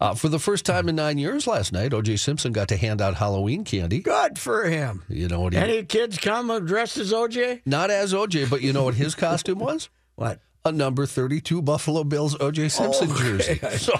[0.00, 2.16] Uh, for the first time in nine years last night, O.J.
[2.18, 3.98] Simpson got to hand out Halloween candy.
[3.98, 5.02] Good for him.
[5.08, 7.62] You know what he Any kids come dressed as OJ?
[7.66, 9.88] Not as OJ, but you know what his costume was?
[10.14, 10.40] What?
[10.64, 13.60] A number 32 Buffalo Bills OJ Simpson jersey.
[13.78, 13.92] So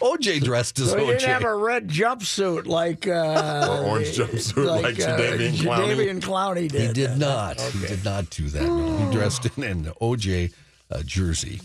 [0.00, 1.18] OJ dressed as So he OJ.
[1.18, 5.94] didn't have a red jumpsuit like uh, Or orange jumpsuit like Jadeveon Clowney.
[5.96, 6.80] Jadeveon Clowney did.
[6.88, 7.60] he did not.
[7.60, 8.62] He did not do that.
[9.06, 10.52] He dressed in an OJ
[10.90, 11.60] uh, jersey.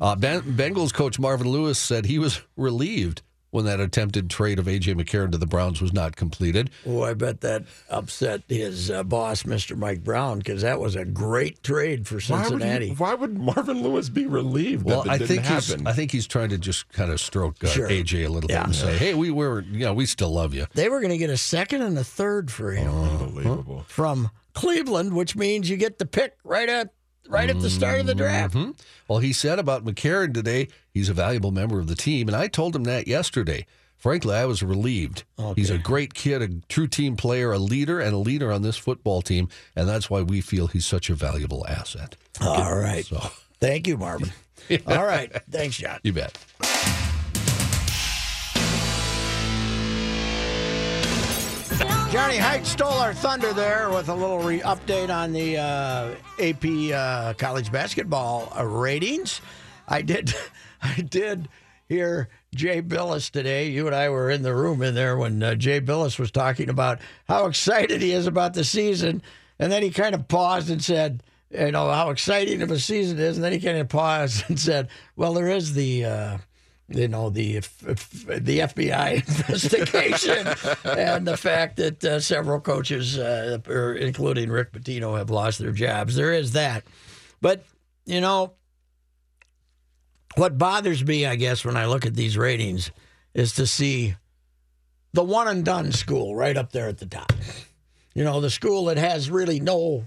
[0.00, 4.64] Uh, ben- Bengals coach Marvin Lewis said he was relieved when that attempted trade of
[4.66, 6.70] AJ McCarron to the Browns was not completed.
[6.86, 9.76] Oh, I bet that upset his uh, boss, Mr.
[9.76, 12.88] Mike Brown, because that was a great trade for Why would, Cincinnati.
[12.88, 15.86] he, why would Marvin Lewis be relieved Well, that I it didn't think he's happen?
[15.86, 17.88] I think he's trying to just kind of stroke uh, Sure.
[17.88, 18.60] AJ a little Yeah.
[18.60, 21.10] bit and say, "Hey, we were, you know, we still love you." They were going
[21.12, 23.84] to get a second and a third for him Unbelievable.
[23.86, 26.92] from Cleveland, which means you get the pick right at
[27.28, 28.54] right at the start of the draft.
[28.54, 28.74] Mhm.
[29.08, 32.48] Well, he said about McCarron today, he's a valuable member of the team, and I
[32.48, 33.66] told him that yesterday.
[33.96, 35.22] Frankly, I was relieved.
[35.54, 38.76] He's a great kid, a true team player, a leader, and a leader on this
[38.76, 42.16] football team, and that's why we feel he's such a valuable asset.
[42.40, 43.04] All right.
[43.04, 43.30] So,
[43.60, 44.32] Thank you, Marvin.
[44.88, 45.30] All right.
[45.48, 46.00] Thanks, John.
[46.02, 46.36] you bet.
[52.12, 56.92] Johnny Heidt stole our thunder there with a little re- update on the uh, AP
[56.94, 59.40] uh, college basketball uh, ratings.
[59.88, 60.34] I did,
[60.82, 61.48] I did
[61.88, 63.70] hear Jay Bilas today.
[63.70, 66.68] You and I were in the room in there when uh, Jay Bilas was talking
[66.68, 66.98] about
[67.28, 69.22] how excited he is about the season,
[69.58, 73.18] and then he kind of paused and said, "You know how exciting of a season
[73.20, 76.40] is," and then he kind of paused and said, "Well, there is the."
[76.94, 80.46] You know the the FBI investigation
[80.84, 83.58] and the fact that uh, several coaches, uh,
[83.98, 86.14] including Rick Pitino, have lost their jobs.
[86.16, 86.84] There is that,
[87.40, 87.64] but
[88.04, 88.52] you know
[90.36, 92.90] what bothers me, I guess, when I look at these ratings,
[93.34, 94.14] is to see
[95.12, 97.32] the one and done school right up there at the top.
[98.14, 100.04] You know, the school that has really no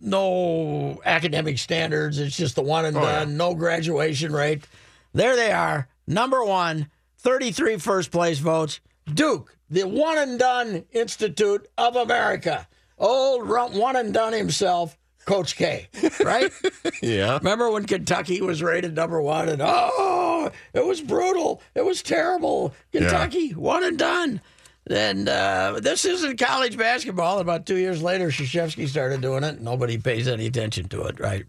[0.00, 2.18] no academic standards.
[2.18, 3.20] It's just the one and Oh, yeah.
[3.20, 4.64] done, no graduation rate.
[5.12, 8.80] There they are, number one, 33 first place votes.
[9.12, 12.66] Duke, the one and done Institute of America.
[12.98, 15.88] Old one and done himself, Coach K,
[16.24, 16.52] right?
[17.02, 17.38] Yeah.
[17.38, 21.60] Remember when Kentucky was rated number one and oh, it was brutal.
[21.74, 22.74] It was terrible.
[22.92, 24.40] Kentucky, one and done.
[24.88, 27.40] And uh, this isn't college basketball.
[27.40, 29.60] About two years later, Krzyzewski started doing it.
[29.60, 31.44] Nobody pays any attention to it, right?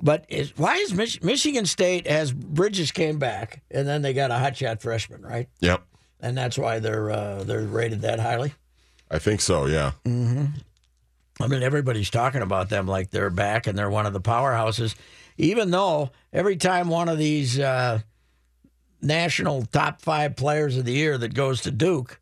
[0.00, 4.30] But is, why is Mich- Michigan State as Bridges came back and then they got
[4.30, 5.48] a hotshot freshman, right?
[5.60, 5.82] Yep.
[6.20, 8.52] And that's why they're uh, they're rated that highly.
[9.10, 9.92] I think so, yeah.
[10.04, 10.46] Hmm.
[11.40, 14.96] I mean, everybody's talking about them like they're back and they're one of the powerhouses,
[15.36, 18.00] even though every time one of these uh,
[19.00, 22.20] national top five players of the year that goes to Duke,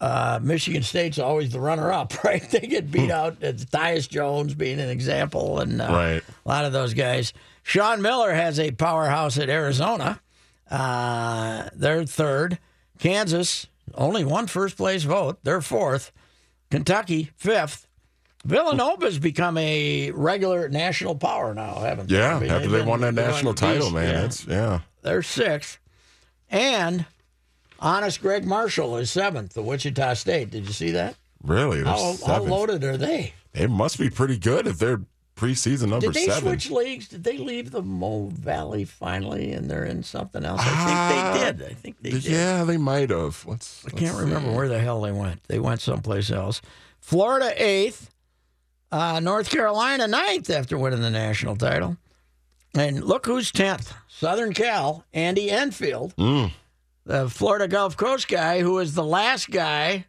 [0.00, 2.42] uh, Michigan State's always the runner-up, right?
[2.50, 3.36] They get beat out.
[3.40, 6.22] It's Tyus Jones being an example, and uh, Right.
[6.44, 7.32] a lot of those guys.
[7.62, 10.20] Sean Miller has a powerhouse at Arizona.
[10.70, 12.58] Uh, they're third.
[12.98, 15.38] Kansas only one first place vote.
[15.42, 16.12] They're fourth.
[16.70, 17.86] Kentucky fifth.
[18.44, 22.16] Villanova's become a regular national power now, haven't they?
[22.18, 24.08] Yeah, I mean, after they won that national title, man.
[24.14, 24.24] yeah.
[24.24, 24.80] It's yeah.
[25.02, 25.78] They're sixth.
[26.50, 27.04] And
[27.80, 30.50] honest Gregg Marshall is seventh, the Wichita State.
[30.50, 31.16] Did you see that?
[31.42, 31.84] Really?
[31.84, 33.32] How, how loaded are they?
[33.52, 35.00] They must be pretty good if they're
[35.36, 36.12] preseason number seven.
[36.12, 36.42] Did they seven.
[36.48, 37.08] switch leagues?
[37.08, 40.60] Did they leave the Mo Valley finally and they're in something else?
[40.62, 41.70] I Ah, think they did.
[41.70, 42.24] I think they did.
[42.24, 43.44] Yeah, they might have.
[43.46, 43.84] Let's.
[43.86, 45.42] I can't remember where the hell they went.
[45.44, 46.60] They went someplace else.
[47.00, 48.10] Florida eighth,
[48.90, 51.96] uh, North Carolina ninth after winning the national title.
[52.74, 53.94] And look who's tenth.
[54.08, 56.52] Southern Cal, Andy Enfield, Mm.
[57.08, 60.04] The Florida Gulf Coast guy who was the last guy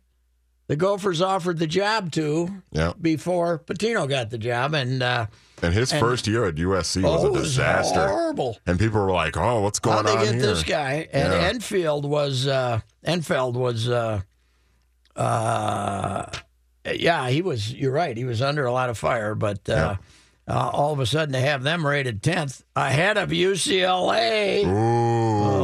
[0.68, 2.92] the Gophers offered the job to Yeah.
[3.02, 4.74] before Pitino got the job.
[4.76, 5.26] And uh,
[5.64, 8.08] And his And- first year at USC was oh, a it was disaster.
[8.08, 8.60] horrible.
[8.68, 11.08] And people were like, "Oh, what's going How'd they on get here?" this guy?
[11.14, 11.40] And Yeah.
[11.48, 14.22] Enfield was uh, Enfield was uh,
[15.16, 16.26] uh,
[16.94, 17.74] yeah, he was.
[17.74, 18.16] You're right.
[18.16, 19.96] He was under a lot of fire, but uh,
[20.48, 24.64] uh, all of a sudden to have them rated tenth ahead of UCLA.
[24.66, 25.59] Oh,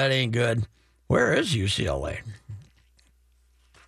[0.00, 0.66] that ain't good.
[1.08, 2.18] Where is UCLA?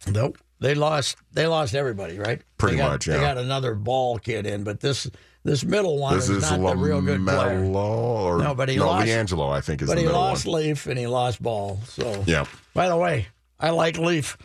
[0.08, 0.38] Nope.
[0.60, 1.16] They lost.
[1.32, 2.40] They lost everybody, right?
[2.58, 5.10] Pretty got- much, They got another ball kid in, but this
[5.44, 7.64] this middle one This is, is not the real good player.
[7.64, 10.62] Or No, but he no, lost- LiAngelo, I think is But the he lost one.
[10.62, 11.80] Leaf and he lost Ball.
[11.88, 12.44] So Yeah.
[12.74, 13.26] By the way,
[13.58, 14.36] I like Leaf.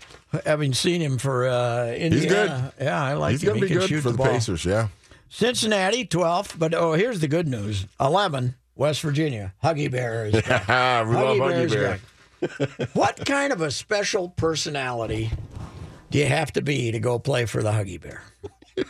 [0.46, 2.86] Having seen him for uh, Indiana, He's good.
[2.86, 3.48] Yeah, I like He's him.
[3.50, 4.28] gonna He be can good for the, ball.
[4.28, 4.66] Pacers.
[4.66, 4.88] Yeah.
[5.30, 6.58] Cincinnati, 12th.
[6.60, 9.54] But oh, here's the good news: 11, West Virginia.
[9.64, 10.68] Huggy Bear is back.
[10.68, 12.00] Yeah, we love Huggy Bear's Bear.
[12.70, 12.90] back.
[12.94, 15.32] what kind of a special personality
[16.12, 18.22] do you have to be to go play for the Huggy Bear?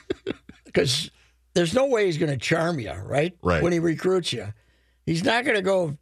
[0.65, 1.10] Because
[1.56, 3.36] there's no way he's going to charm you, right?
[3.41, 3.63] Right.
[3.63, 4.54] When he recruits you,
[5.08, 5.97] he's not going to go.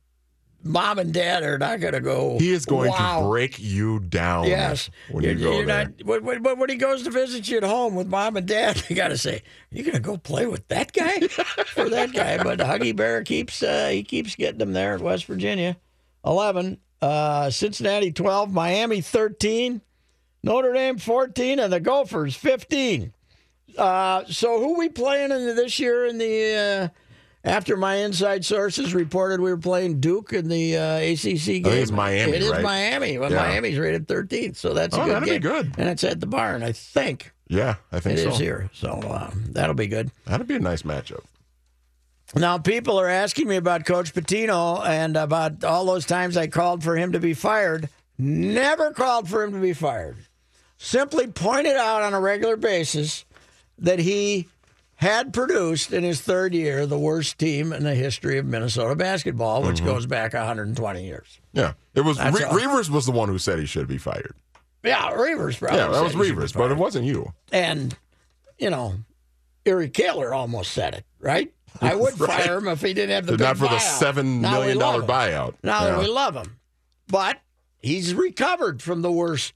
[0.68, 2.40] Mom and dad are not going to go.
[2.40, 3.22] He is going wow.
[3.22, 4.48] to break you down.
[4.48, 5.86] Yes, When you're, you go you're there.
[5.86, 6.04] not.
[6.04, 8.96] When, when, when- he goes to visit you at home with mom and dad, you
[8.96, 11.20] got to say, "You gonna go play with that guy
[11.68, 15.26] for that guy?" But Huggy Bear keeps uh, he keeps getting them there at West
[15.26, 15.78] Virginia.
[16.26, 19.82] Eleven, uh, Cincinnati twelve, Miami thirteen,
[20.42, 23.14] Notre Dame fourteen, and the Gophers fifteen.
[23.78, 26.92] Uh, so who we playing in this year in the?
[27.46, 31.68] After my inside sources reported we were playing Duke in the uh, ACC game.
[31.68, 32.64] it's Miami, It is right?
[32.64, 33.18] Miami.
[33.20, 33.38] Well, Yeah.
[33.38, 35.74] Miami's rated 13th, so that's a Oh, good that'd be good.
[35.78, 37.32] And it's at the barn, I think.
[37.48, 38.30] Yeah, I think It so.
[38.30, 40.10] is here, so uh, that'll be good.
[40.26, 41.24] That'd be a nice matchup.
[42.36, 46.84] Now, people are asking me about Coach Pitino and about all those times I called
[46.84, 47.88] for him to be fired.
[48.18, 50.18] Never called for him to be fired.
[50.80, 53.26] Simply pointed out on a regular basis
[53.78, 54.48] that he
[54.96, 59.62] had produced in his third year the worst team in the history of Minnesota basketball,
[59.64, 59.86] which Mhm.
[59.86, 61.40] goes back 120 years.
[61.54, 62.26] Yeah, it was Re-.
[62.32, 64.34] Reavers was the one who said he should be fired.
[64.84, 65.80] Yeah, Reavers probably.
[65.80, 67.34] yeah, that was he should be Reavers, but it wasn't you.
[67.52, 67.98] And,
[68.58, 68.96] you know,
[69.66, 71.52] Eric Kaler almost said it, right?
[71.82, 72.44] I would Right.
[72.44, 74.00] fire him if he didn't have the Not for the buyout.
[74.00, 75.56] seven Now million dollar buyout.
[75.64, 76.00] Now Yeah.
[76.00, 76.58] we love him.
[77.08, 77.40] But
[77.80, 79.54] he's recovered from the worst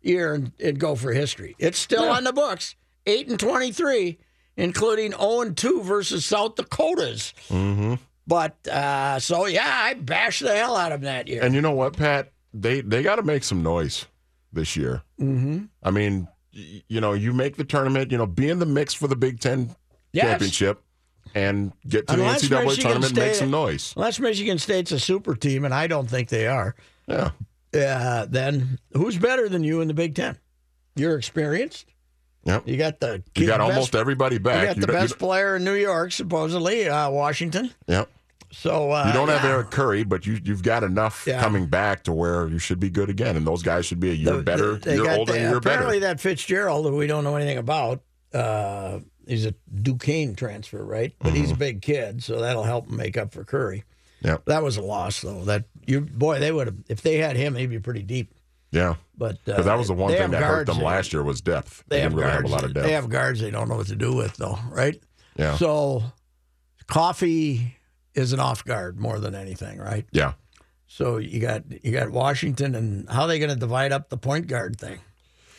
[0.00, 1.54] year in, in Gopher history.
[1.58, 2.74] It's still on the books.
[3.06, 4.18] 8 and 23,
[4.56, 7.32] including 0 and 2 versus South Dakotas.
[7.48, 7.94] Mm-hmm.
[8.26, 11.42] But uh, so yeah, I bashed the hell out of him that year.
[11.42, 12.32] And you know what, Pat?
[12.54, 14.06] They they got to make some noise
[14.52, 15.02] this year.
[15.18, 15.64] mm-hmm.
[15.82, 18.92] I mean, y- you know, you make the tournament, you know, be in the mix
[18.94, 19.74] for the Big Ten
[20.12, 20.24] Yes.
[20.26, 20.82] championship,
[21.34, 23.94] and get to Unless the NCAA Michigan tournament, and make some noise.
[23.96, 26.74] Unless Michigan State's a super team, and I don't think they are.
[27.06, 27.30] Yeah.
[27.74, 30.36] Uh, then who's better than you in the Big Ten?
[30.94, 31.86] You're experienced.
[32.44, 32.66] Yep.
[32.68, 34.60] You got the You got best- almost everybody back.
[34.62, 37.70] You got the don't- best player in New York, supposedly, uh, Washington.
[37.86, 38.10] Yep.
[38.50, 39.50] So uh, You don't have yeah.
[39.52, 41.40] Eric Curry, but you you've got enough Yeah.
[41.40, 44.14] coming back to where you should be good again, and those guys should be a
[44.14, 46.14] year The- better, they year older, the- year apparently better.
[46.14, 48.02] that Fitzgerald, who we don't know anything about,
[48.34, 51.14] uh, he's a Duquesne transfer, right?
[51.20, 51.36] But Mm-hmm.
[51.36, 53.84] he's a big kid, so that'll help him make up for Curry.
[54.22, 54.44] Yep.
[54.46, 55.44] That was a loss, though.
[55.44, 58.34] That you boy, they would have if they had him, he'd be pretty deep.
[58.72, 61.40] Yeah, But uh, that was the one thing that hurt them they- last year was
[61.42, 61.84] depth.
[61.88, 62.42] They, They, have didn't really guards.
[62.42, 62.86] have a lot of depth.
[62.86, 64.98] They have guards they don't know what to do with, though, right?
[65.36, 65.56] Yeah.
[65.56, 66.02] So,
[66.86, 67.76] Coffey
[68.14, 70.06] is an off guard more than anything, right?
[70.12, 70.32] yeah,
[70.86, 74.16] So you got you got Washington, and how are they going to divide up the
[74.18, 74.98] point guard thing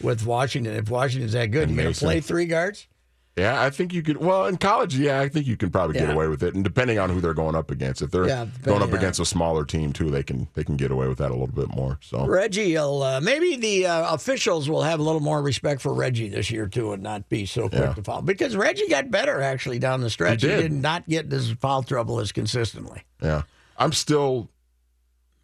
[0.02, 0.76] with Washington?
[0.76, 2.88] If Washington's that good, you going to play three guards?
[3.36, 4.18] Yeah, I think you could.
[4.18, 7.00] Well, in college, yeah, I think you can probably get away with it, and depending
[7.00, 9.66] on who they're going up against, if they're Yeah, going up on- against a smaller
[9.66, 11.98] team too, they can they can get away with that a little bit more.
[12.04, 16.30] So Reggie uh, maybe the uh, officials will have a little more respect for Reggie
[16.30, 17.94] this year too, and not be so quick Yeah.
[17.94, 20.44] to foul because Reggie got better actually down the stretch.
[20.44, 20.72] He did.
[20.72, 23.02] not get into foul trouble as consistently.
[23.20, 23.42] yeah,
[23.80, 24.52] I'm still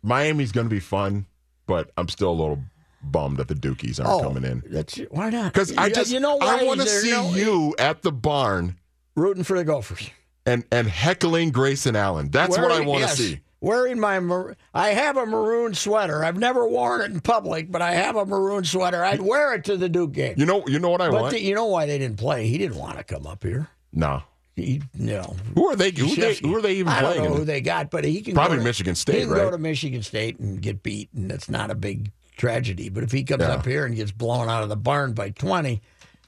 [0.04, 1.26] Miami's going to be fun,
[1.66, 2.60] but I'm still a little
[3.02, 5.54] bummed that the Dukies aren't Oh, coming in That's why not?
[5.54, 8.78] because I just you know I want to see no- you at the barn
[9.16, 10.10] rooting for the Gophers.
[10.46, 12.30] and and heckling Grayson Allen.
[12.32, 13.40] That's what I want to yes, see.
[13.62, 16.24] Wearing my, mar- I have a maroon sweater.
[16.24, 19.04] I've never worn it in public, but I have a maroon sweater.
[19.04, 20.36] I'd wear it to the Duke game.
[20.38, 21.34] You know, you know what I but want?
[21.34, 22.48] the- you know why they didn't play?
[22.48, 23.68] He didn't want to come up here.
[23.92, 24.24] no.
[24.56, 25.36] He, no.
[25.56, 25.92] Who are they?
[25.92, 27.22] Who, they, who are they even I playing?
[27.24, 29.30] don't know who they got, but he can Probably go to, Michigan State, He can
[29.34, 32.90] go to Michigan State and get beat, and it's not a big tragedy.
[32.90, 33.54] But if he comes Yeah.
[33.54, 35.82] up here and gets blown out of the barn by twenty,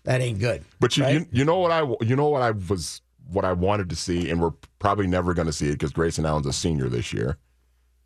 [0.04, 0.64] that ain't good.
[0.80, 1.14] But you, right?
[1.16, 3.02] you, you know what I you know what I was
[3.32, 6.26] what I wanted to see, and we're probably never going to see it because Grayson
[6.26, 7.38] Allen's a senior this year.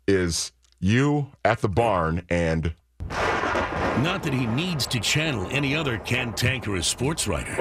[0.08, 2.72] Is you at the barn and
[4.02, 7.54] Not that he needs to channel any other cantankerous sports writer,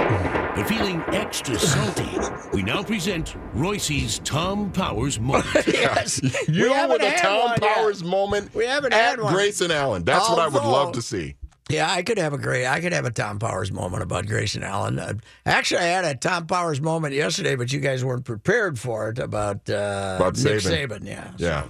[0.55, 2.09] but feeling extra salty,
[2.53, 5.45] we now present Reusse's Tom Powers moment.
[5.67, 7.75] yes, you haven't with a Tom one yet.
[7.75, 9.33] Powers moment We haven't at had one.
[9.33, 10.03] Grayson Allen.
[10.03, 11.35] That's what I would love to see.
[11.69, 12.67] Yeah, I could have a great.
[12.67, 14.99] I could have a Tom Powers moment about Grayson Allen.
[14.99, 15.13] Uh,
[15.45, 19.17] actually, I had a Tom Powers moment yesterday, but you guys weren't prepared for it
[19.19, 20.89] about uh, About Nick Saban.
[20.99, 21.07] Saban.
[21.07, 21.31] Yeah.
[21.37, 21.63] Yeah.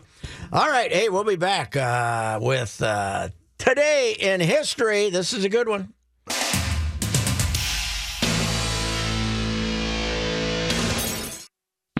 [0.51, 0.91] All right.
[0.91, 5.09] Hey, we'll be back uh, with uh, today in history.
[5.09, 5.93] This is a good one.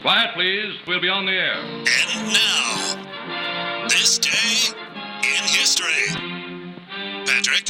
[0.02, 0.76] Quiet, please.
[0.88, 1.58] We'll be on the air.
[1.58, 4.76] And now, this day
[5.24, 6.14] in history.
[7.26, 7.70] Patrick?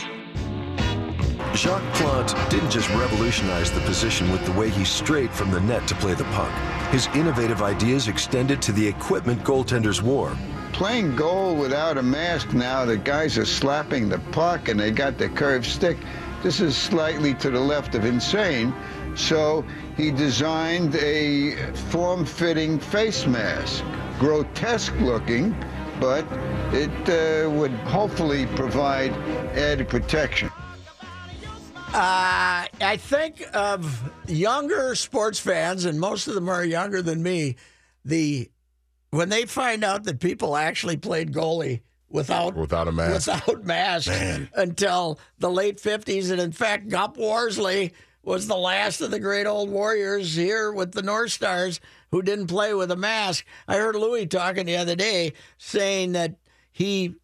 [1.55, 5.87] Jacques Plante didn't just revolutionize the position with the way he strayed from the net
[5.87, 6.51] to play the puck.
[6.91, 10.35] His innovative ideas extended to the equipment goaltenders wore.
[10.75, 15.17] Playing goal without a mask now, the guys are slapping the puck and they got
[15.17, 15.95] the curved stick.
[16.43, 18.73] This is slightly to the left of insane.
[19.15, 19.65] So
[19.95, 21.55] he designed a
[21.91, 23.85] form fitting face mask.
[24.19, 25.55] Grotesque looking,
[26.01, 26.25] but
[26.73, 29.13] it uh, would hopefully provide
[29.55, 30.49] added protection.
[31.93, 37.55] Uh, I think of younger sports fans, and most of them are younger than me.
[38.03, 38.49] The
[39.11, 43.27] when they find out that people actually played goalie without Without a mask.
[43.27, 44.49] without masks Man.
[44.55, 47.93] until the late fifties, and in fact, Gump Worsley
[48.23, 51.79] was the last of the great old warriors here with the North Stars
[52.11, 53.45] who didn't play with a mask.
[53.67, 56.35] I heard Louis talking the other day saying that
[56.71, 57.15] he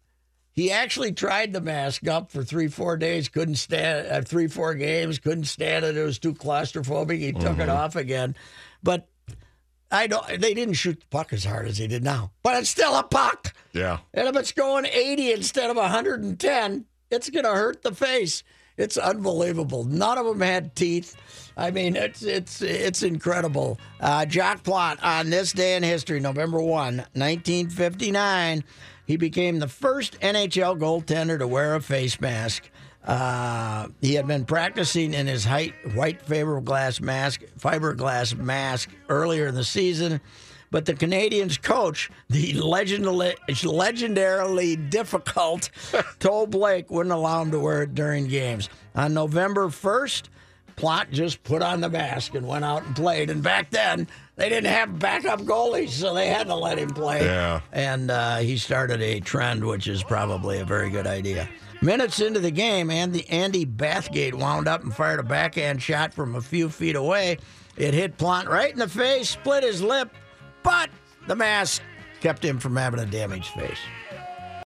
[0.54, 4.74] he actually tried the mask up for three, four days, couldn't stand uh, three, four
[4.74, 5.96] games, couldn't stand it.
[5.96, 7.18] It was too claustrophobic.
[7.18, 7.74] He took it Mhm.
[7.74, 8.36] off again.
[8.82, 9.08] But
[9.92, 12.32] I don't they didn't shoot the puck as hard as they did now.
[12.42, 13.52] But it's still a puck.
[13.72, 13.98] Yeah.
[14.14, 18.42] And if it's going 80 instead of 110, it's going to hurt the face.
[18.78, 19.84] It's unbelievable.
[19.84, 21.14] None of them had teeth.
[21.56, 23.78] I mean, it's it's it's incredible.
[24.00, 28.64] Uh, Jacques Plante on this day in history, November 1, 1959,
[29.04, 32.70] he became the first NHL goaltender to wear a face mask.
[33.04, 39.54] Uh, he had been practicing in his height, white fiberglass mask, fiberglass mask earlier in
[39.54, 40.20] the season,
[40.70, 45.70] but the Canadiens coach, the legendary, legendarily difficult,
[46.20, 48.68] Toe Blake wouldn't allow him to wear it during games.
[48.94, 50.28] On November 1st,
[50.76, 53.30] Plante just put on the mask and went out and played.
[53.30, 57.24] And back then, they didn't have backup goalies, so they had to let him play.
[57.24, 57.60] Yeah.
[57.72, 61.48] And uh, he started a trend, which is probably a very good idea.
[61.82, 66.36] Minutes into the game, Andy, Andy Bathgate wound up and fired a backhand shot from
[66.36, 67.38] a few feet away.
[67.76, 70.14] It hit Plante right in the face, split his lip,
[70.62, 70.90] but
[71.26, 71.82] the mask
[72.20, 73.80] kept him from having a damaged face.